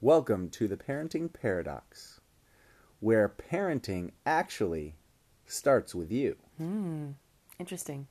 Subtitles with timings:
[0.00, 2.20] Welcome to the Parenting Paradox,
[3.00, 4.94] where parenting actually
[5.46, 6.36] starts with you.
[6.56, 7.10] Hmm.
[7.58, 8.06] Interesting.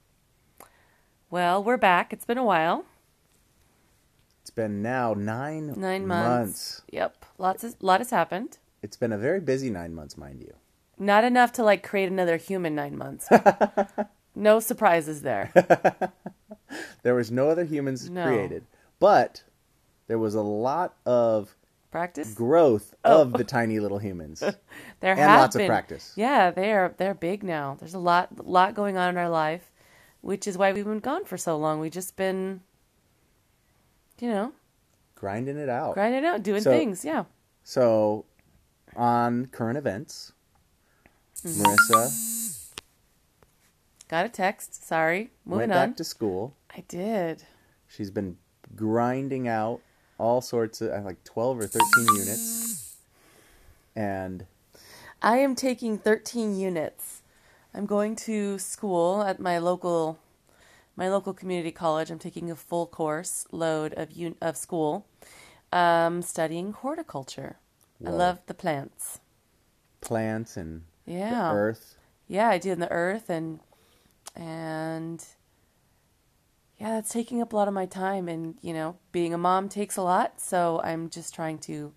[1.32, 2.14] Well, we're back.
[2.14, 2.86] It's been a while.
[4.42, 6.82] It's been now nine, Nine months.
[6.92, 7.26] Yep.
[7.38, 8.58] Lots of lot has happened.
[8.82, 10.54] It's been a very busy nine months, mind you.
[10.98, 13.28] Not enough to like create another human nine months.
[14.36, 15.52] no surprises there.
[17.02, 18.28] There was no other humans No.
[18.28, 18.64] created,
[19.00, 19.42] but
[20.06, 21.56] there was a lot of
[21.92, 22.34] Practice.
[22.36, 24.42] growth of the tiny little humans.
[25.00, 26.14] There and have lots of practice.
[26.16, 27.78] Yeah, they're they're big now.
[27.80, 29.72] There's a lot lot going on in our life,
[30.22, 31.80] which is why we've been gone for so long.
[31.80, 32.62] We've just been,
[34.20, 34.52] you know,
[35.16, 35.94] Grinding it out.
[35.94, 37.06] grinding it out, doing So- things.
[37.06, 37.24] Yeah.
[37.64, 38.26] So,
[38.96, 40.34] on current events,
[41.46, 41.62] Mm-hmm.
[41.64, 42.72] Marissa
[44.10, 44.86] Got a text.
[44.86, 45.32] Sorry.
[45.46, 45.90] Moving went on.
[45.90, 46.56] back to school.
[46.76, 47.44] I did.
[47.88, 48.38] She's been
[48.76, 49.82] grinding out
[50.20, 51.82] all sorts of like 12 or 13
[52.16, 52.98] units.
[53.96, 54.46] And
[55.22, 57.22] I am taking 13 units.
[57.74, 60.20] I'm going to school at my local
[60.96, 62.12] my local community college.
[62.12, 65.06] I'm taking a full course load of un- of school,
[65.72, 67.58] um, studying horticulture.
[68.06, 69.20] I love the plants.
[70.02, 71.98] plants and the Yeah, earth.
[72.28, 73.60] yeah, I do in the earth and
[74.36, 75.26] and
[76.80, 78.28] yeah, that's taking up a lot of my time.
[78.30, 80.40] And you know, being a mom takes a lot.
[80.40, 81.94] So I'm just trying to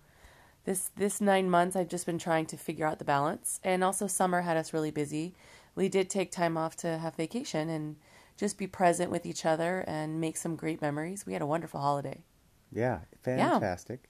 [0.65, 1.75] this this nine months.
[1.75, 3.59] I've just been trying to figure out the balance.
[3.63, 5.33] And also, summer had us really busy.
[5.75, 7.95] We did take time off to have vacation and
[8.37, 11.25] just be present with each other and make some great memories.
[11.25, 12.23] We had a wonderful holiday.
[12.71, 14.09] Yeah, fantastic.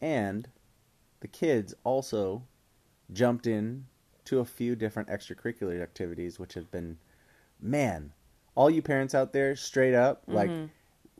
[0.00, 0.48] And
[1.20, 2.44] the kids also
[3.12, 3.86] jumped in
[4.24, 6.98] to a few different extracurricular activities, which have been,
[7.60, 8.12] man,
[8.54, 10.66] all you parents out there, straight up, like, Mm-hmm.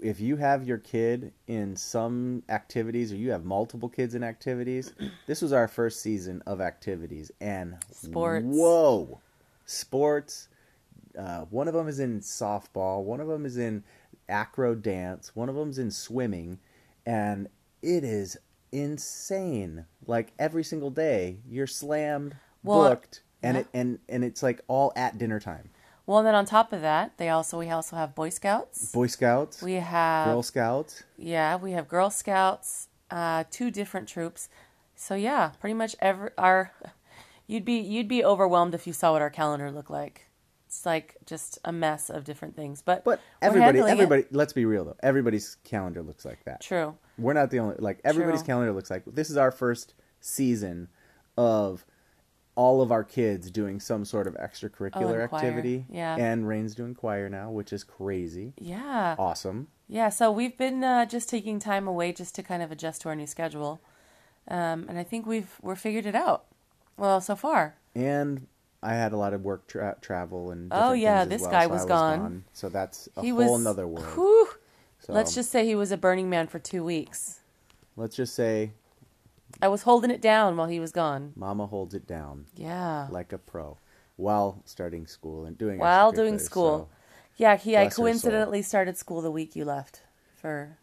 [0.02, 4.92] if you have your kid in some activities or you have multiple kids in activities,
[5.26, 7.30] this was our first season of activities.
[7.40, 8.44] And Sports.
[8.48, 9.20] whoa,
[9.66, 10.48] sports.
[11.18, 13.02] Uh, one of them is in softball.
[13.04, 13.84] One of them is in
[14.28, 15.34] acro dance.
[15.36, 16.58] One of them's in swimming,
[17.06, 17.48] and
[17.82, 18.36] it is
[18.72, 19.86] insane.
[20.06, 23.60] Like every single day, you're slammed, Well, booked, and yeah.
[23.62, 25.70] it and and it's like all at dinner time.
[26.06, 28.92] Well, and then on top of that, they also we also have Boy Scouts.
[28.92, 31.02] Boy Scouts, We have Girl Scouts.
[31.16, 34.48] Yeah, we have Girl Scouts, uh, two different troops.
[34.96, 36.72] So yeah, pretty much every our
[37.46, 40.26] you'd be you'd be overwhelmed if you saw what our calendar looked like.
[40.66, 42.82] It's like just a mess of different things.
[42.82, 43.86] But But we're everybody, it.
[43.86, 44.24] everybody.
[44.30, 44.96] Let's be real though.
[45.02, 46.60] Everybody's calendar looks like that.
[46.60, 46.96] True.
[47.16, 47.76] We're not the only.
[47.78, 48.46] Like everybody's True.
[48.46, 50.88] calendar looks like this is our first season
[51.36, 51.84] of
[52.56, 55.86] all of our kids doing some sort of extracurricular Oh, activity.
[55.90, 56.16] Yeah.
[56.16, 58.52] And Rain's doing choir now, which is crazy.
[58.58, 59.16] Yeah.
[59.18, 59.68] Awesome.
[59.88, 63.08] Yeah, so we've been uh, just taking time away just to kind of adjust to
[63.10, 63.80] our new schedule.
[64.48, 66.44] Um, and I think we've we're figured it out.
[66.96, 67.74] Well, so far.
[67.94, 68.46] And
[68.82, 71.70] I had a lot of work tra- travel and Oh, yeah, this well, guy so
[71.70, 72.44] I was gone.
[72.52, 74.06] So that's a he whole was nother world.
[74.14, 74.48] whew.
[75.00, 77.40] So Let's just say he was a Burning Man for 2 weeks.
[77.96, 78.72] let's just say
[79.62, 81.32] I was holding it down while he was gone.
[81.36, 83.08] Mama holds it down Yeah.
[83.10, 83.78] like a pro
[84.16, 86.88] while starting school and doing While doing school.
[86.90, 86.96] so
[87.36, 90.02] Yeah, he I coincidentally started school the week you left
[90.36, 90.78] for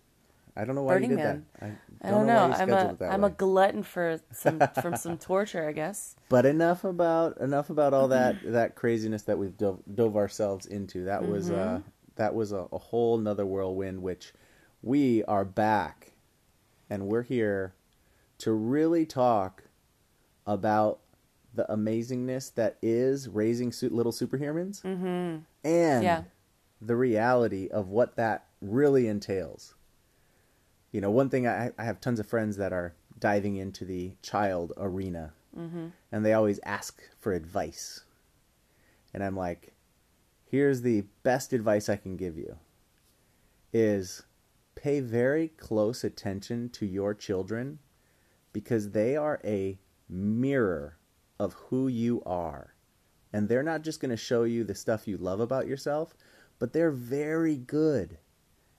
[0.53, 1.45] I don't know why Burning you did Man.
[1.61, 1.65] that.
[2.03, 2.47] I, I don't know.
[2.47, 6.17] you I'm a am a glutton for some from some torture, I guess.
[6.27, 11.05] But enough about enough about all that that craziness that we've dove, dove ourselves into.
[11.05, 11.89] That was uh Mm-hmm.
[12.15, 14.01] that was a, a whole nother whirlwind.
[14.01, 14.33] Which
[14.81, 16.11] we are back,
[16.89, 17.73] and we're here
[18.41, 19.63] to really talk
[20.47, 20.99] about
[21.53, 25.39] the amazingness that is raising su- little superhumans, mm-hmm.
[25.63, 26.23] and Yeah.
[26.81, 29.75] the reality of what that really entails.
[30.91, 34.13] You know, one thing I, I have tons of friends that are diving into the
[34.21, 35.33] child arena,
[36.11, 38.05] and they always ask for advice.
[39.13, 39.73] And I'm like,
[40.45, 42.57] here's the best advice I can give you
[43.73, 44.23] is
[44.75, 47.79] pay very close attention to your children
[48.53, 50.97] because they are a mirror
[51.39, 52.75] of who you are.
[53.33, 56.13] And they're not just going to show you the stuff you love about yourself,
[56.59, 58.17] but they're very good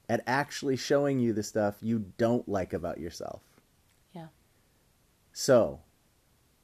[0.08, 3.42] at actually showing you the stuff you don't like about yourself.
[4.12, 4.26] Yeah.
[5.32, 5.80] So,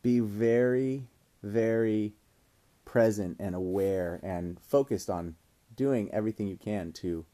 [0.02, 1.08] be very,
[1.42, 2.14] very
[2.84, 5.34] present and aware and focused on
[5.74, 7.24] doing everything you can to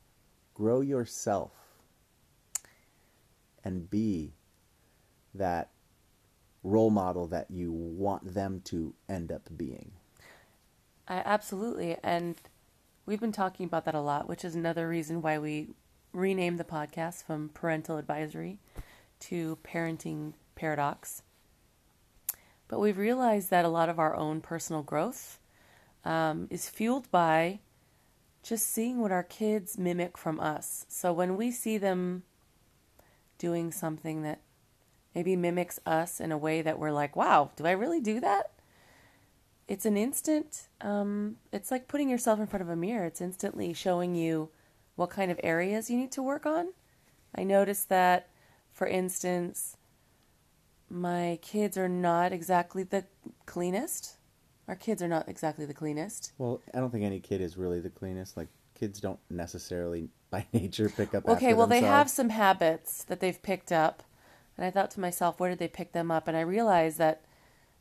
[0.54, 1.52] grow yourself
[3.64, 4.34] and be
[5.34, 5.70] that
[6.62, 9.92] role model that you want them to end up being.
[11.06, 12.40] I absolutely and
[13.06, 15.68] we've been talking about that a lot, which is another reason why we
[16.12, 18.58] renamed the podcast from parental advisory
[19.20, 21.22] to parenting paradox.
[22.68, 25.38] But we've realized that a lot of our own personal growth
[26.04, 27.60] um, is fueled by
[28.42, 30.86] just seeing what our kids mimic from us.
[30.88, 32.22] So when we see them
[33.38, 34.40] doing something that
[35.14, 38.50] maybe mimics us in a way that we're like, wow, do I really do that?
[39.66, 43.06] It's an instant, um, it's like putting yourself in front of a mirror.
[43.06, 44.50] It's instantly showing you
[44.96, 46.68] what kind of areas you need to work on.
[47.34, 48.28] I noticed that,
[48.72, 49.76] for instance,
[50.90, 53.04] my kids are not exactly the
[53.46, 54.16] cleanest.
[54.68, 56.32] Our kids are not exactly the cleanest.
[56.38, 58.36] Well, I don't think any kid is really the cleanest.
[58.36, 61.26] Like kids don't necessarily by nature pick up.
[61.26, 64.02] Okay, well, they have some habits that they've picked up.
[64.56, 66.28] And I thought to myself, where did they pick them up?
[66.28, 67.22] And I realized that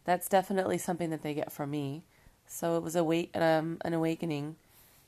[0.06, 2.04] that's definitely something that they get from me.
[2.48, 4.56] So it was a wait, um, an awakening.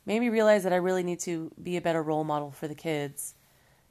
[0.06, 2.76] Made me realize that I really need to be a better role model for the
[2.76, 3.34] kids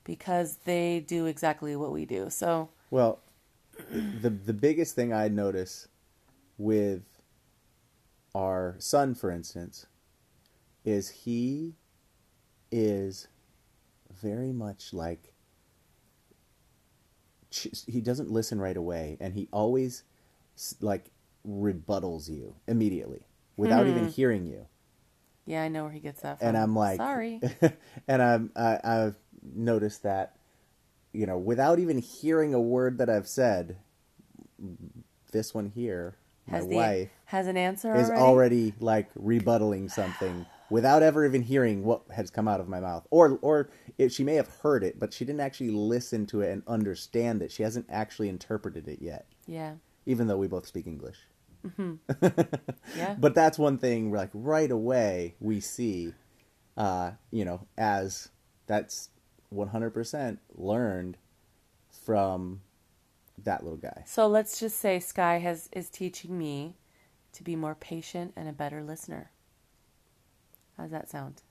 [0.05, 2.31] because they do exactly what we do.
[2.31, 3.21] So, Well,
[3.91, 5.88] the the biggest thing I notice
[6.59, 7.03] with
[8.35, 9.87] our son, for instance,
[10.85, 11.75] is he
[12.71, 13.29] is
[14.12, 15.33] very much like
[17.86, 20.02] he doesn't listen right away, and he always
[20.80, 21.10] like
[21.46, 24.10] rebuttals you immediately without even hmm.
[24.10, 24.66] hearing you.
[25.46, 26.48] yeah, I know where he gets that from.
[26.48, 27.40] and I'm like, sorry.
[28.08, 29.16] and I'm I, I've
[29.54, 30.36] noticed that,
[31.12, 33.76] you know, without even hearing a word that I've said,
[35.32, 36.16] this one here,
[36.46, 38.22] my the wife, has an answer is already?
[38.22, 43.06] already like rebuttaling something without ever even hearing what has come out of my mouth,
[43.12, 46.50] or or if she may have heard it, but she didn't actually listen to it
[46.50, 47.53] and understand it.
[47.53, 49.75] She hasn't actually interpreted it yet, Yeah,
[50.05, 51.29] even though we both speak English.
[51.79, 53.15] yeah.
[53.17, 56.12] But that's one thing like right away we see,
[56.76, 58.31] uh, you know, as
[58.67, 59.11] that's
[59.55, 61.17] 100% learned
[62.05, 62.62] from
[63.44, 64.03] that little guy.
[64.06, 66.79] So let's just say Sky has is teaching me
[67.35, 69.31] to be more patient and a better listener.
[70.76, 71.43] How's that sound?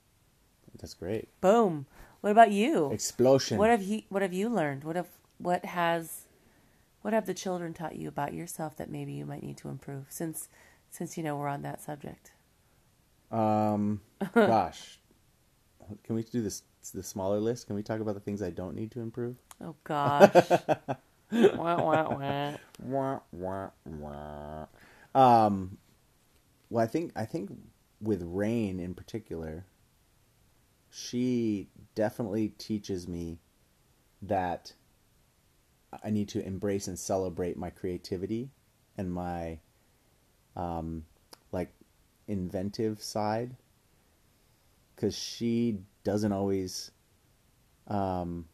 [0.80, 1.28] That's great.
[1.40, 1.86] Boom.
[2.20, 2.90] What about you?
[2.92, 3.58] Explosion.
[3.58, 4.84] What have you what have you learned?
[4.84, 6.26] What have what has
[7.02, 10.06] what have the children taught you about yourself that maybe you might need to improve
[10.08, 10.48] since
[10.90, 12.32] since you know we're on that subject?
[13.30, 14.00] um,
[14.34, 14.98] gosh,
[16.04, 16.62] can we do this?
[16.94, 17.66] The smaller list.
[17.66, 19.36] Can we talk about the things I don't need to improve?
[19.60, 20.32] Oh gosh.
[21.32, 22.52] wah, wah, wah.
[22.82, 24.66] Wah, wah, wah.
[25.14, 25.78] Um,
[26.68, 27.50] well, I think I think
[28.00, 29.64] with Rain in particular,
[30.90, 33.38] she definitely teaches me
[34.22, 34.72] that
[36.02, 38.50] I need to embrace and celebrate my creativity
[38.96, 39.58] and my
[40.56, 41.04] um,
[41.52, 41.72] like
[42.28, 43.56] inventive side.
[44.94, 46.92] Because she doesn't always
[47.88, 48.46] um,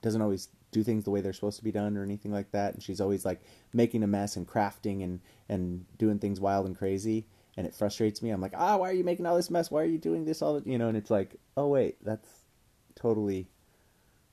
[0.00, 2.74] doesn't always do things the way they're supposed to be done or anything like that.
[2.74, 3.42] And she's always like
[3.72, 8.22] making a mess and crafting and and doing things wild and crazy and it frustrates
[8.22, 10.24] me i'm like ah why are you making all this mess why are you doing
[10.24, 12.28] this all the you know and it's like oh wait that's
[12.94, 13.46] totally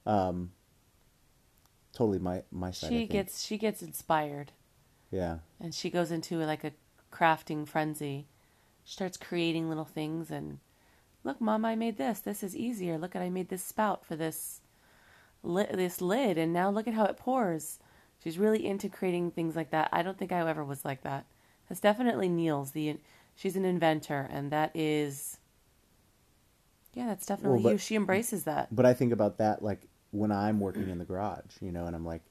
[0.06, 0.52] um
[1.94, 4.52] totally my my side She gets she gets inspired
[5.12, 6.72] yeah and she goes into like a
[7.14, 8.28] crafting frenzy.
[8.84, 10.60] She starts creating little things and
[11.24, 12.20] look, mom, I made this.
[12.20, 12.98] This is easier.
[12.98, 14.60] Look at I made this spout for this
[15.42, 17.80] li- this lid, and now look at how it pours.
[18.22, 19.90] She's really into creating things like that.
[19.92, 21.26] I don't think I ever was like that.
[21.70, 22.72] That's definitely Neil's.
[22.72, 22.98] The
[23.36, 25.38] she's an inventor, and that is
[26.94, 27.78] yeah, that's definitely Well, but- you.
[27.80, 28.74] She embraces that.
[28.76, 31.96] but i think about that like when i'm working in the garage you know and
[31.96, 32.22] i'm like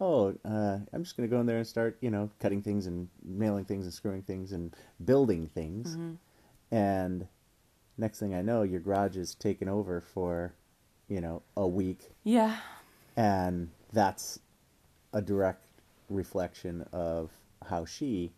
[0.00, 2.86] oh uh, i'm just going to go in there and start you know cutting things
[2.88, 5.96] and nailing things and screwing things and building things
[6.72, 7.26] and
[7.98, 10.52] next thing i know your garage is taken over for
[11.08, 12.56] you know a week Yeah,
[13.16, 14.40] and that's
[15.12, 15.62] a direct
[16.08, 17.30] reflection of
[17.68, 18.32] how she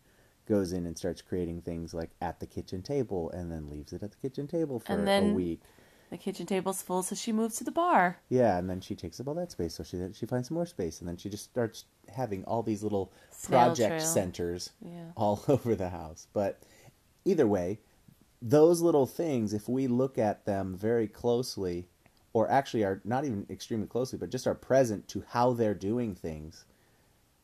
[0.45, 4.03] goes in and starts creating things like at the kitchen table and then leaves it
[4.03, 5.61] at the kitchen table for And a then- week
[6.09, 8.19] the kitchen table's full, so she moves to the bar.
[8.29, 10.65] yeah and then she takes up all that space so she she finds some more
[10.67, 13.99] space and then she just starts having all these little Snail project trail.
[14.07, 15.05] centers Yeah.
[15.15, 16.61] all over the house but
[17.25, 17.79] either way
[18.41, 21.87] those little things if we look at them very closely
[22.33, 26.13] or actually are not even extremely closely but just are present to how they're doing
[26.13, 26.65] things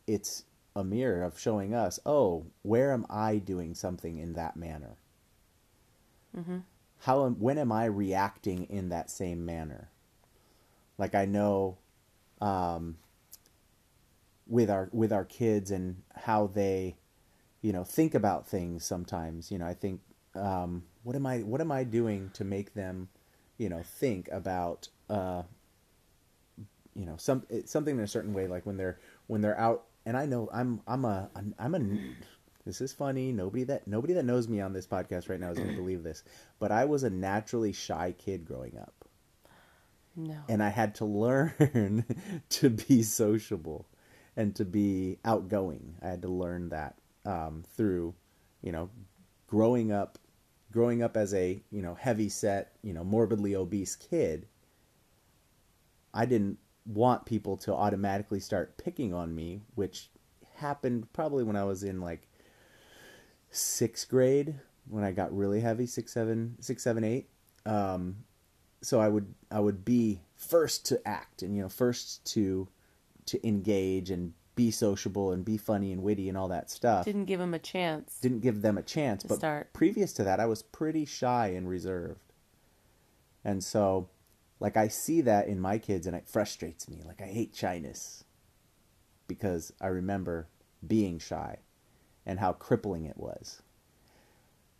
[0.05, 0.43] it's
[0.75, 4.97] a mirror of showing us oh where am i doing something in that manner?
[6.99, 9.89] How am, when am i reacting in that same manner?
[10.97, 11.77] Like i know
[12.41, 12.97] um,
[14.47, 16.95] with our with our kids and how they
[17.61, 20.01] you know think about things sometimes you know i think
[20.35, 23.09] um, what am i what am i doing to make them
[23.57, 25.43] you know think about uh,
[26.95, 30.17] you know some something in a certain way like when they're when they're out and
[30.17, 31.79] I know I'm I'm a I'm a
[32.65, 35.59] this is funny nobody that nobody that knows me on this podcast right now is
[35.59, 36.23] going to believe this
[36.57, 39.05] but I was a naturally shy kid growing up
[40.15, 40.39] No.
[40.49, 42.05] and I had to learn
[42.49, 43.85] to be sociable
[44.35, 45.95] and to be outgoing.
[46.01, 48.15] I had to learn that um, through,
[48.61, 48.89] you know,
[49.47, 50.17] growing up,
[50.71, 54.47] growing up as a you know heavy set, you know, morbidly obese kid.
[56.13, 56.57] I didn't
[56.91, 60.09] want people to automatically start picking on me, which
[60.55, 62.27] happened probably when I was in like
[63.51, 64.55] sixth grade
[64.89, 67.29] when I got really heavy, six, seven, six, seven, eight.
[67.65, 68.17] Um,
[68.81, 72.67] so I would I would be first to act and you know first to
[73.27, 77.05] to engage and be sociable and be funny and witty and all that stuff.
[77.05, 78.19] Didn't give them a chance.
[78.19, 79.71] Didn't give them a chance, but start.
[79.73, 82.33] previous to that I was pretty shy and reserved.
[83.45, 84.09] And so
[84.59, 87.01] like I see that in my kids and it frustrates me.
[87.05, 88.23] Like I hate shyness
[89.27, 90.47] because I remember
[90.85, 91.59] being shy
[92.25, 93.61] and how crippling it was.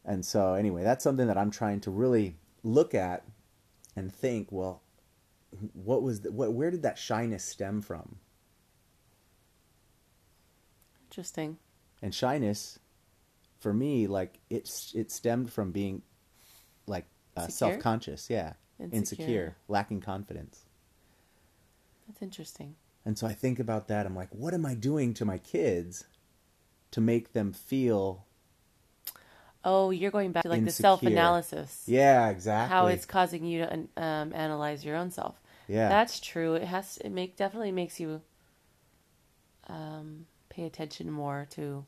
[0.06, 3.24] And so anyway, that's something that I'm trying to really look at
[3.96, 4.82] and think, well,
[5.74, 8.18] what was the, what where did that shyness stem from?
[11.10, 11.58] Interesting.
[12.02, 12.80] And shyness
[13.60, 16.02] for me like it's it stemmed from being
[16.88, 17.06] like
[17.36, 18.98] uh, self-conscious, yeah, Insecure.
[19.00, 20.62] insecure, lacking confidence.
[22.08, 22.76] That's interesting.
[23.06, 24.06] And so I think about that.
[24.06, 26.06] I'm like, what am I doing to my kids
[26.92, 28.26] to make them feel?
[29.64, 31.84] Oh, you're going back to like the self analysis.
[31.86, 32.74] Yeah, exactly.
[32.76, 35.36] How it's causing you to um, analyze your own self.
[35.68, 36.56] yeah, That's true.
[36.56, 38.22] It has it make definitely makes you
[39.68, 41.86] um, pay attention more to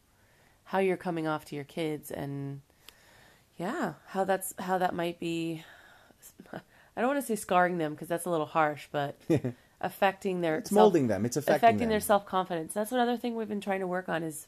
[0.66, 2.62] how you're coming off to your kids and
[3.58, 5.64] yeah, how that's how that might be.
[7.02, 9.20] I don't want to say scarring them because that's a little harsh, but
[9.82, 11.26] affecting their it's self- molding them.
[11.26, 11.90] It's affecting, affecting them.
[11.90, 12.76] their self confidence.
[12.76, 14.46] That's another thing we've been trying to work on is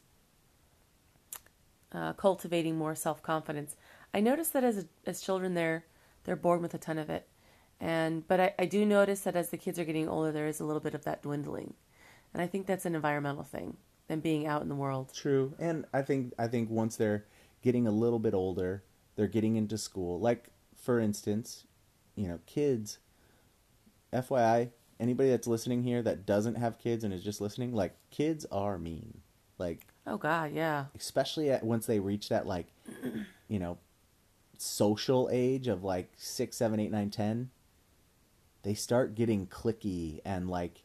[1.92, 3.76] uh, cultivating more self confidence.
[4.14, 5.86] I noticed that as as children, they're
[6.26, 7.28] they're born with a ton of it,
[7.82, 10.60] and but I, I do notice that as the kids are getting older, there is
[10.60, 11.74] a little bit of that dwindling,
[12.36, 13.78] and I think that's an environmental thing,
[14.10, 15.12] them being out in the world.
[15.12, 17.26] True, and I think I think once they're
[17.64, 18.84] getting a little bit older,
[19.16, 20.20] they're getting into school.
[20.20, 21.64] Like for instance,
[22.16, 23.00] you know, kids.
[24.12, 28.46] FYI, anybody that's listening here that doesn't have kids and is just listening, like kids
[28.52, 29.22] are mean.
[29.58, 32.68] Like Oh God, yeah, especially at, once they reach that like,
[33.48, 33.78] you know,
[34.58, 37.50] social age of like six, seven, eight, nine, ten.
[38.64, 40.84] They start getting clicky and like,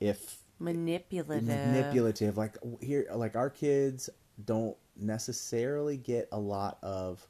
[0.00, 1.48] if manipulative.
[1.48, 4.08] manipulative like here like our kids
[4.44, 7.26] don't necessarily get a lot of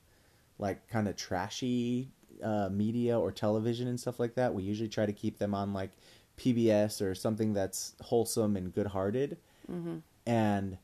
[0.58, 2.10] like kind of trashy
[2.42, 5.72] uh, media or television and stuff like that we usually try to keep them on
[5.72, 5.90] like
[6.38, 9.36] pbs or something that's wholesome and good-hearted
[9.70, 9.98] Mm-hmm.
[10.26, 10.78] and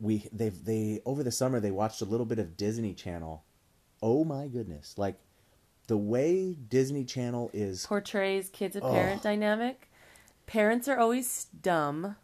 [0.00, 3.44] we they've they over the summer they watched a little bit of disney channel
[4.02, 5.16] oh my goodness like
[5.86, 8.92] the way disney channel is Portrays kids and Oh.
[8.92, 9.90] parent dynamic.
[10.46, 12.16] Parents are always dumb,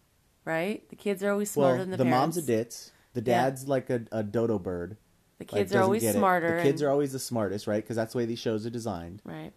[0.45, 0.87] right?
[0.89, 1.99] The kids are always smarter well than the, parents.
[1.99, 2.37] the parents.
[2.37, 3.43] mom's a ditz the Yeah.
[3.45, 4.97] dad's like a, a dodo bird
[5.41, 6.57] The like, kids are doesn't always smarter.
[6.59, 7.83] The kids and- are always the smartest, right?
[7.83, 9.21] Because that's the way these shows are designed.
[9.25, 9.53] right.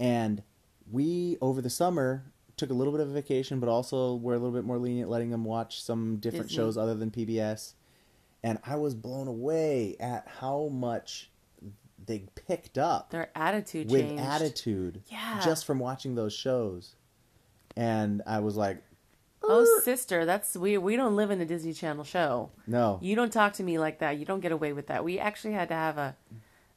[0.00, 0.42] And
[0.90, 2.24] we over the summer
[2.56, 5.10] took a little bit of a vacation, but also we're a little bit more lenient,
[5.10, 6.56] letting them watch some different Disney.
[6.56, 7.74] shows other than PBS.
[8.42, 11.30] And I was blown away at how much
[12.04, 14.22] they picked up Their attitude with changed.
[14.22, 15.40] attitude Yeah.
[15.44, 16.94] just from watching those shows.
[17.76, 18.82] And I was like,
[19.42, 20.78] Oh, uh, sister, that's we.
[20.78, 22.50] We don't live in a Disney Channel show.
[22.66, 24.18] no, You don't talk to me like that.
[24.18, 25.04] You don't get away with that.
[25.04, 26.16] We actually had to have a,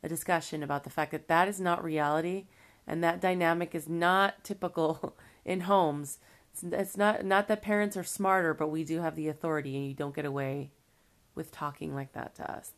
[0.04, 2.46] a discussion about the fact that that is not reality,
[2.86, 6.20] and that dynamic is not typical in homes.
[6.54, 9.88] It's, it's not not that parents are smarter, but we do have the authority, and
[9.88, 10.72] you don't get away
[11.36, 12.74] with talking like that to us.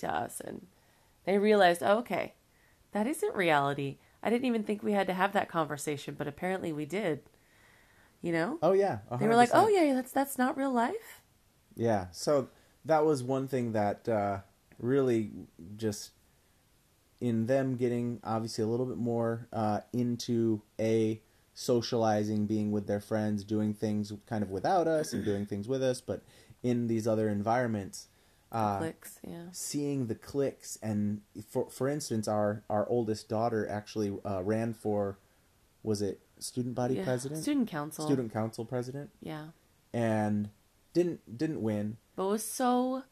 [0.00, 0.66] To us, and
[1.24, 2.34] they realized, oh, okay,
[2.92, 3.98] that isn't reality.
[4.22, 7.20] I didn't even think we had to have that conversation, but apparently we did.
[8.22, 11.22] You know, oh yeah, they were like, oh yeah, that's that's not real life.
[11.76, 12.48] Yeah, so
[12.84, 14.38] that was one thing that uh,
[14.78, 15.30] really
[15.76, 16.10] just
[17.20, 21.20] in them getting obviously a little bit more uh, into a
[21.54, 25.82] socializing, being with their friends, doing things kind of without us and doing things with
[25.82, 26.22] us, but
[26.62, 28.08] in these other environments.
[28.52, 29.46] Uh, Clicks, yeah.
[29.50, 31.20] seeing the clicks and
[31.50, 35.18] for for instance our our oldest daughter actually uh, ran for
[35.82, 38.04] was it student body Yeah, president Student council.
[38.06, 39.48] student council president Yeah.
[39.92, 40.50] and
[40.92, 43.02] didn't didn't win But was so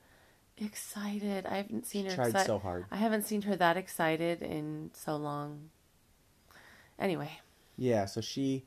[0.56, 1.46] excited.
[1.46, 4.90] I haven't seen her tried exci- so hard I haven't seen her that excited in
[4.94, 5.70] so long.
[6.98, 7.40] Anyway,
[7.76, 8.66] Yeah, so she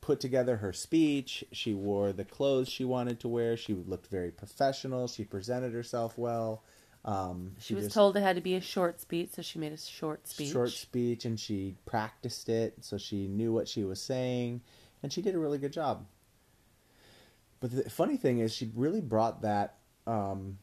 [0.00, 1.44] put together her speech.
[1.52, 3.56] She wore the clothes she wanted to wear.
[3.56, 5.06] She looked very professional.
[5.06, 6.62] She presented herself well.
[7.04, 9.72] Um, She was just- told it had to be a short speech, so she made
[9.72, 10.50] a short speech.
[10.50, 14.60] short speech and she practiced it so she knew what she was saying
[15.02, 16.06] and she did a really good job.
[17.60, 20.58] But the funny thing is she really brought that um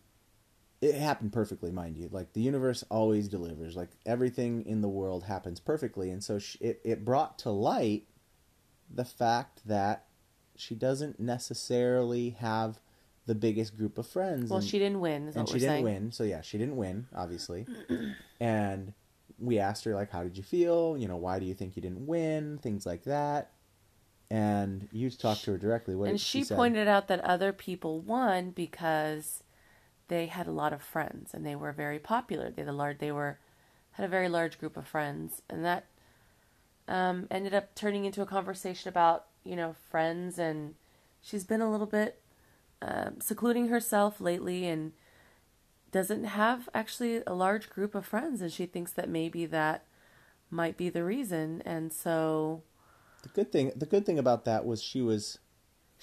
[0.82, 2.10] it happened perfectly mind you.
[2.12, 3.76] Like the universe always delivers.
[3.76, 8.08] Like everything in the world happens perfectly and so she, it, it brought to light
[8.94, 10.06] the fact that
[10.56, 12.80] she doesn't necessarily have
[13.26, 15.28] the biggest group of friends well, and- she didn't win.
[15.28, 15.84] Is and what she didn't saying.
[15.84, 17.66] win so yeah she didn't win obviously
[18.40, 18.94] and
[19.40, 21.82] we asked her like how did you feel you know why do you think you
[21.82, 23.52] didn't win things like that
[24.32, 26.56] and you talked to her directly what and she say?
[26.56, 29.44] pointed out that other people won because
[30.08, 32.52] they had a lot of friends and they were very popular.
[32.52, 33.40] They had a large, they were
[33.94, 35.86] had a very large group of friends, and that
[36.88, 40.38] um, ended up turning into a conversation about you know friends.
[40.38, 40.76] And
[41.22, 42.20] she's been a little bit
[42.86, 44.94] um, secluding herself lately and
[45.92, 49.86] doesn't have actually a large group of friends, and she thinks that maybe that
[50.52, 51.62] might be the reason.
[51.66, 52.64] And so,
[53.24, 55.40] the good thing the good thing about that was she was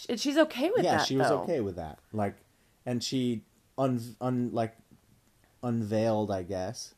[0.08, 1.06] and she's okay with yeah that.
[1.06, 1.42] she was though.
[1.42, 2.34] okay with that like
[2.84, 3.42] and she
[3.78, 4.74] un, un like
[5.62, 6.94] unveiled i guess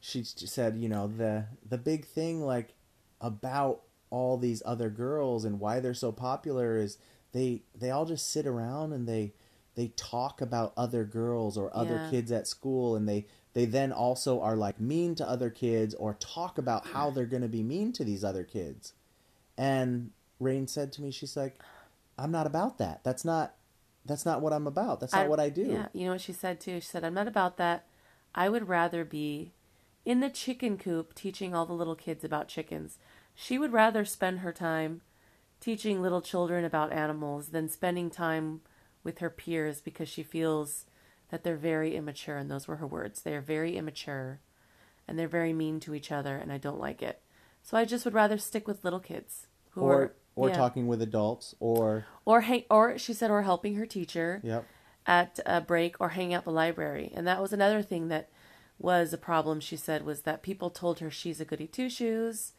[0.00, 2.74] she said you know the the big thing like
[3.20, 6.98] about all these other girls and why they're so popular is
[7.32, 9.32] they they all just sit around and they
[9.74, 12.10] they talk about other girls or other Yeah.
[12.10, 16.14] kids at school and they they then also are like mean to other kids or
[16.14, 18.92] talk about how they're going to be mean to these other kids
[19.56, 20.10] and
[20.40, 21.58] rain said to me she's like
[22.18, 23.54] i'm not about that that's not
[24.04, 26.32] that's not what i'm about that's not what i do Yeah, you know what she
[26.32, 26.80] said too?
[26.80, 27.84] She said, I'm not about that.
[28.34, 29.52] I would rather be
[30.04, 32.98] in the chicken coop teaching all the little kids about chickens.
[33.34, 35.02] She would rather spend her time
[35.62, 38.60] teaching little children about animals than spending time
[39.04, 40.84] with her peers because she feels
[41.30, 42.36] that they're very immature.
[42.36, 43.22] And those were her words.
[43.22, 44.40] They are very immature
[45.06, 47.20] and they're very mean to each other, and I don't like it.
[47.62, 50.14] So I just would rather stick with little kids who or are.
[50.36, 50.54] or yeah.
[50.56, 54.64] talking with adults or Or, hang, or she said, or helping her teacher yep
[55.06, 57.12] at a break or hang out at the library.
[57.14, 58.28] And that was another thing that
[58.78, 62.52] was a problem, she said, was that people told her she's a goody two shoes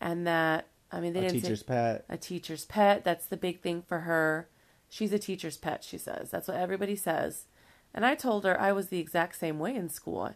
[0.00, 3.04] and that, I mean, they a didn't teacher's say pet a teacher's pet.
[3.04, 4.48] That's the big thing for her.
[4.88, 6.30] She's a teacher's pet, she says.
[6.30, 7.46] That's what everybody says.
[7.94, 10.34] And I told her I was the exact same way in school.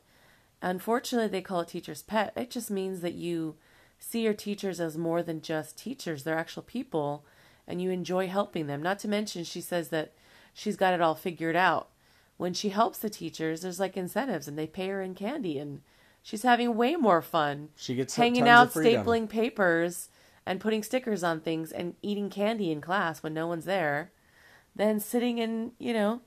[0.62, 2.32] Unfortunately, they call it teacher's pet.
[2.36, 3.56] It just means that you
[3.98, 7.24] see your teachers as more than just teachers, they're actual people,
[7.66, 8.82] and you enjoy helping them.
[8.82, 10.12] Not to mention, she says that
[10.54, 11.88] she's got it all figured out.
[12.36, 15.80] When she helps the teachers, there's like incentives, and they pay her in candy, and
[16.22, 20.08] she's having way more fun she gets hanging out, stapling papers,
[20.46, 24.12] and putting stickers on things, and eating candy in class when no one's there,
[24.74, 26.20] than sitting and you know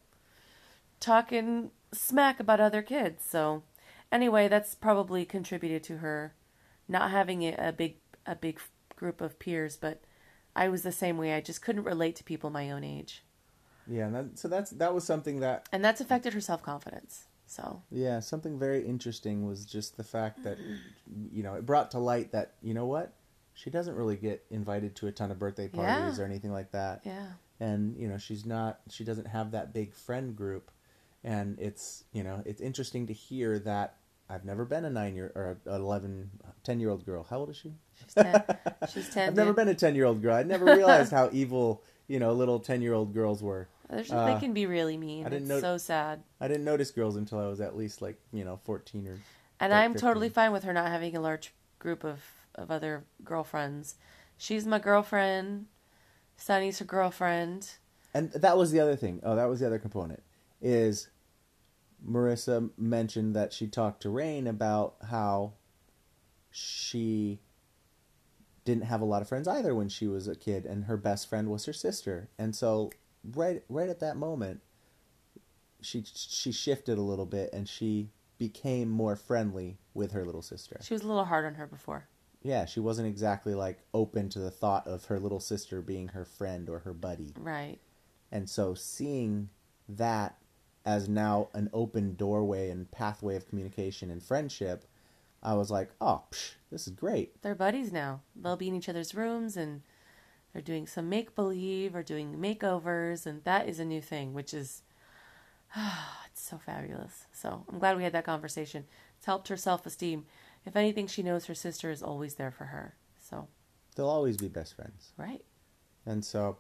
[1.00, 3.24] talking smack about other kids.
[3.26, 3.64] So,
[4.12, 6.34] anyway, that's probably contributed to her
[6.88, 8.60] not having a, big a big
[8.96, 9.78] group of peers.
[9.78, 10.02] But
[10.56, 11.34] I was the same way.
[11.34, 13.24] I just couldn't relate to people my own age,
[13.88, 17.26] yeah and that, so that's that was something that and that's affected her self confidence.
[17.46, 20.58] So, yeah something very interesting was just the fact that
[21.32, 23.14] you know it brought to light that you know what
[23.60, 26.24] she doesn't really get invited to a ton of birthday parties Yeah.
[26.24, 27.02] or anything like that.
[27.06, 27.26] Yeah,
[27.60, 30.72] and you know she's not she doesn't have that big friend group.
[31.24, 33.96] And it's you know it's interesting to hear that
[34.30, 36.30] i've never been a nine year or a 11
[36.64, 37.26] 10 year old girl.
[37.30, 37.74] How old is she?
[38.06, 38.44] She's ten.
[38.94, 40.36] she's 10 i've never been a 10 year old girl.
[40.36, 43.68] I never realized how evil you know little 10 year old girls were.
[43.90, 45.26] Uh, they can be really mean.
[45.26, 46.22] I didn't it's know- so sad.
[46.40, 49.18] i didn't notice girls until i was at least like you know 14 or
[49.60, 52.20] And I'm totally fine with her not having a large group of,
[52.56, 53.96] of other girlfriends.
[54.38, 55.66] She's my girlfriend.
[56.38, 57.70] Sunny's her girlfriend.
[58.14, 60.24] and that was the other thing oh that was the other component
[60.62, 61.10] is
[62.08, 65.52] marissa mentioned that she talked to rain about how
[66.50, 67.40] she
[68.66, 71.30] didn't have a lot of friends either when she was a kid and her best
[71.30, 72.90] friend was her sister and so
[73.36, 74.62] right right at that moment
[75.82, 80.78] she she shifted a little bit and she became more friendly with her little sister
[80.82, 82.08] She was a little hard on her before.
[82.42, 86.26] Yeah she wasn't exactly like open to the thought of her little sister being her
[86.26, 87.78] friend or her buddy Right.
[88.32, 89.50] and so seeing
[89.88, 90.38] that
[90.86, 94.86] as now an open doorway and pathway of communication and friendship,
[95.44, 97.40] I was like, oh, psh, this is great.
[97.42, 98.22] They're buddies now.
[98.36, 99.82] They'll be in each other's rooms and
[100.52, 103.26] they're doing some make believe or doing makeovers.
[103.26, 104.82] And that is a new thing, which is,
[105.76, 107.26] it's so fabulous.
[107.32, 108.86] So I'm glad we had that conversation.
[109.18, 110.26] It's helped her self esteem.
[110.66, 112.96] If anything, she knows her sister is always there for her.
[113.20, 113.48] So,
[113.96, 115.12] They'll always be best friends.
[115.18, 115.44] right.
[116.06, 116.58] And so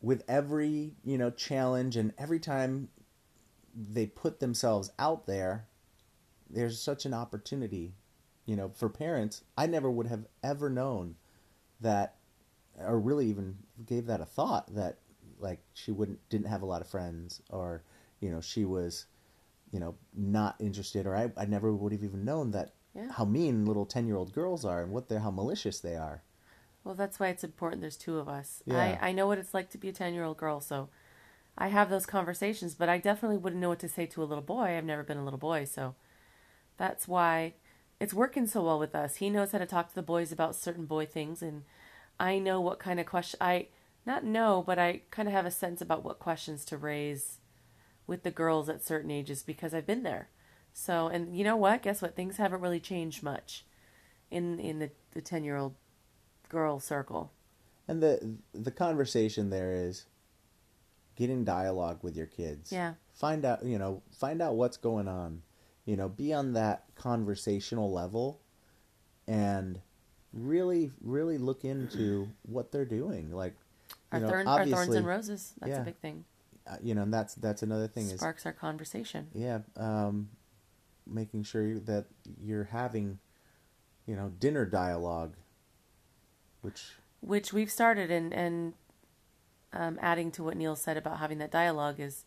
[0.00, 2.88] with every, you know, challenge and every time
[3.74, 5.66] they put themselves out there,
[6.48, 7.94] there's such an opportunity,
[8.46, 9.42] you know, for parents.
[9.58, 11.16] I never would have ever known
[11.80, 12.16] that
[12.78, 14.98] or really even gave that a thought that
[15.38, 17.82] like she wouldn't didn't have a lot of friends or
[18.20, 19.06] you know she was
[19.70, 23.12] you know not interested or I, I never would have even known that Yeah.
[23.12, 26.22] how mean little 10 year old girls are and what they're how malicious they are
[26.82, 28.62] Well, that's why it's important there's two of us.
[28.64, 28.98] Yeah.
[29.00, 30.88] I, I know what it's like to be a 10 year old girl, so
[31.58, 34.44] I have those conversations, but I definitely wouldn't know what to say to a little
[34.44, 34.76] boy.
[34.76, 35.94] I've never been a little boy, so
[36.76, 37.54] that's why
[37.98, 39.16] it's working so well with us.
[39.16, 41.64] He knows how to talk to the boys about certain boy things, and
[42.20, 43.68] I know what kind of question I
[44.04, 47.38] not know, but I kind of have a sense about what questions to raise
[48.06, 50.28] with the girls at certain ages because I've been there.
[50.78, 51.82] So, and you know what?
[51.82, 52.14] Guess what?
[52.14, 53.64] Things haven't really changed much
[54.30, 55.74] in in the the 10 year old
[56.50, 57.32] girl circle.
[57.88, 60.04] and the the conversation there is
[61.16, 62.94] get in dialogue with your kids Yeah.
[63.14, 65.42] find out you know find out what's going on
[65.86, 68.40] you know be on that conversational level
[69.26, 69.80] and
[70.34, 73.54] really really look into what they're doing like
[74.12, 75.54] Our, you know thorn, our thorns and roses.
[75.60, 75.80] That's yeah.
[75.80, 76.24] a big thing.
[76.66, 79.28] uh, you know and that's that's another thing is Sparks our conversation.
[79.32, 80.28] yeah um
[81.06, 82.06] making sure that
[82.42, 83.18] you're having
[84.06, 85.34] you know dinner dialogue
[86.66, 88.74] which Which we've started and, and
[89.72, 92.24] um, adding to what Neil said about having that dialogue is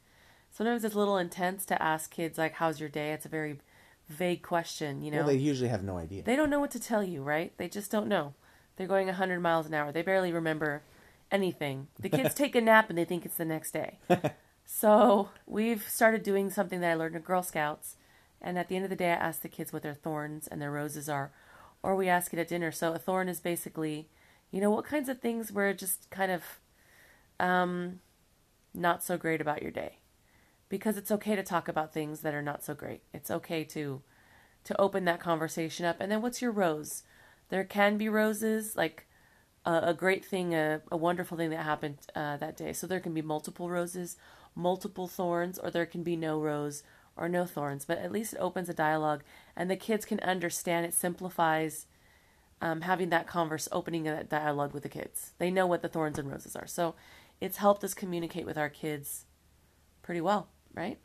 [0.50, 3.12] sometimes it's a little intense to ask kids like, how's your day?
[3.12, 3.60] It's a very
[4.08, 5.18] vague question, you know.
[5.18, 7.54] well they usually have no idea They don't know what to tell you, right?
[7.58, 8.34] They just don't know.
[8.76, 9.92] They're going 100 miles an hour.
[9.92, 10.84] They barely remember
[11.32, 11.88] anything.
[12.00, 14.00] The kids take a nap and they think it's the next day.
[14.66, 17.98] so we've started doing something that I learned in Girl Scouts.
[18.42, 20.62] And at the end of the day, I ask the kids what their thorns and
[20.62, 21.32] their roses are,
[21.84, 22.72] or we ask it at dinner.
[22.72, 24.10] So a thorn is basically,
[24.52, 26.44] you know, what kinds of things were just kind of
[27.40, 28.00] um,
[28.74, 30.00] not so great about your day.
[30.70, 33.02] Because it's okay to talk about things that are not so great.
[33.14, 34.02] It's okay to
[34.66, 35.98] to open that conversation up.
[36.00, 37.04] And then what's your rose?
[37.48, 39.08] There can be roses, like
[39.66, 42.74] a, a great thing, a, a wonderful thing that happened uh, that day.
[42.74, 44.18] So there can be multiple roses,
[44.56, 46.84] multiple thorns, or there can be no rose
[47.20, 47.86] or no thorns.
[47.86, 49.24] But at least it opens a dialogue,
[49.56, 50.86] and the kids can understand.
[50.86, 51.86] It simplifies
[52.62, 55.34] um, having that converse, opening that dialogue with the kids.
[55.38, 56.68] They know what the thorns and roses are.
[56.68, 56.96] So
[57.40, 59.26] it's helped us communicate with our kids
[60.02, 60.98] pretty well, right?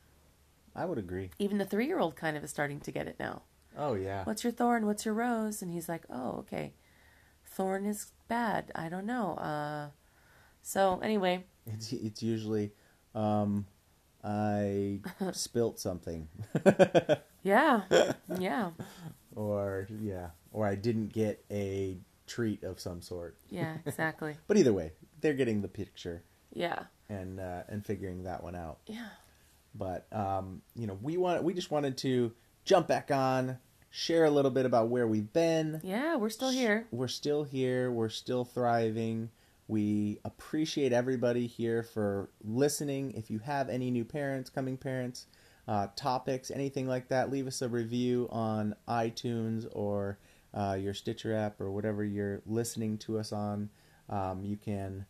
[0.76, 3.14] i would agree Even the three year old kind of is starting to get it
[3.20, 3.42] now.
[3.78, 4.86] oh yeah What's your thorn?
[4.86, 5.62] What's your rose?
[5.62, 6.72] And he's like, Oh, okay.
[7.46, 8.72] Thorn is bad.
[8.74, 9.34] I don't know.
[9.34, 9.90] Uh
[10.62, 12.72] so anyway, It's it's usually
[13.14, 13.66] um,
[14.24, 15.00] I
[15.32, 16.28] spilt something,
[17.42, 17.82] yeah.
[18.38, 18.70] Yeah.
[19.36, 23.36] or yeah, or I didn't get a treat of some sort.
[23.50, 24.36] Yeah, exactly.
[24.46, 26.84] But either way, they're getting the picture Yeah.
[27.08, 28.78] and uh, and figuring that one out.
[28.86, 29.08] Yeah.
[29.74, 32.32] But um, you know, we want we just wanted to
[32.64, 33.58] jump back on,
[33.90, 35.80] share a little bit about where we've been.
[35.84, 36.86] Yeah, we're still here.
[36.90, 37.90] We're still here.
[37.90, 39.30] We're still thriving.
[39.68, 43.12] We appreciate everybody here for listening.
[43.12, 45.26] If you have any new parents, coming parents,
[45.66, 50.18] uh, topics, anything like that, leave us a review on iTunes or
[50.52, 53.70] uh, your Stitcher app or whatever you're listening to us on.
[54.10, 55.06] Um, you can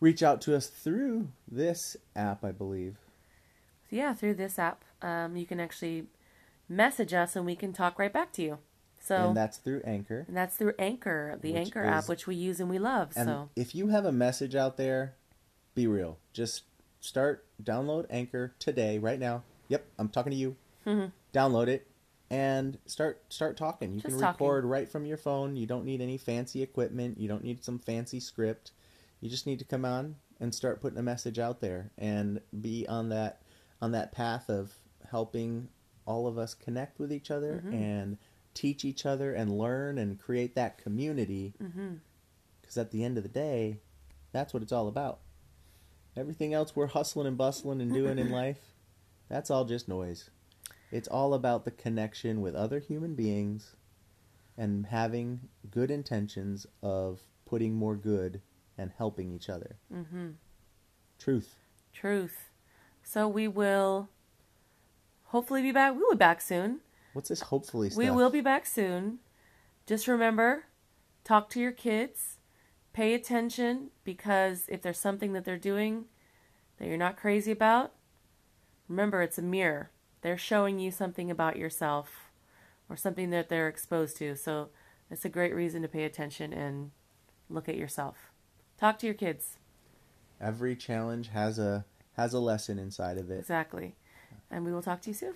[0.00, 2.96] reach out to us through this app, I believe.
[3.88, 4.84] Yeah, through this app.
[5.00, 6.06] Um you can actually
[6.68, 8.58] message us and we can talk right back to you.
[9.04, 10.24] So and that's through Anchor.
[10.26, 13.12] and that's through Anchor, the Anchor is- app which we use and we love.
[13.16, 15.14] And so if you have a message out there,
[15.74, 16.16] be real.
[16.32, 16.62] Just
[17.00, 19.42] start, download Anchor today, right now.
[19.68, 20.56] Yep, I'm talking to you.
[20.86, 21.12] Mhm.
[21.34, 21.86] Download it
[22.30, 23.92] and start start talking.
[23.92, 24.44] You Just can talking.
[24.46, 25.54] record right from your phone.
[25.56, 27.20] You don't need any fancy equipment.
[27.20, 28.72] You don't need some fancy script.
[29.20, 32.86] You just need to come on and start putting a message out there and be
[32.88, 33.42] on that
[33.82, 34.78] on that path of
[35.10, 35.68] helping
[36.06, 37.74] all of us connect with each other Mhm.
[37.74, 38.18] and
[38.54, 41.54] teach each other and learn and create that community
[42.60, 43.78] because at the end of the day,
[44.32, 45.18] that's what it's all about.
[46.16, 48.58] Everything else we're hustling and bustling and doing in life,
[49.28, 50.30] that's all just noise.
[50.92, 53.74] It's all about the connection with other human beings
[54.56, 58.40] and having good intentions of putting more good
[58.78, 59.76] and helping each other.
[59.92, 60.34] Mhm.
[61.18, 61.56] Truth.
[61.92, 62.50] Truth.
[63.02, 64.08] So we will
[65.24, 65.94] hopefully be back.
[65.96, 66.80] We'll be back soon.
[67.14, 67.98] What's this hopefully stuff?
[67.98, 69.20] We will be back soon.
[69.86, 70.64] Just remember,
[71.22, 72.36] talk to your kids.
[72.92, 76.04] Pay attention because if there's something that they're doing
[76.78, 77.92] that you're not crazy about,
[78.88, 79.90] remember it's a mirror.
[80.22, 82.30] They're showing you something about yourself
[82.88, 84.36] or something that they're exposed to.
[84.36, 84.70] So
[85.10, 86.90] it's a great reason to pay attention and
[87.48, 88.32] look at yourself.
[88.78, 89.58] Talk to your kids.
[90.40, 93.38] Every challenge has a has a lesson inside of it.
[93.38, 93.94] Exactly.
[94.50, 95.34] And we will talk to you soon.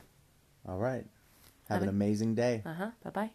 [0.67, 1.07] All right.
[1.68, 2.62] Have, Have an amazing day.
[2.64, 2.90] Uh huh.
[3.04, 3.31] Bye bye.